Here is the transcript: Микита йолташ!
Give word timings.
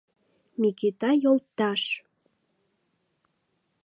Микита 0.59 1.09
йолташ! 1.23 1.81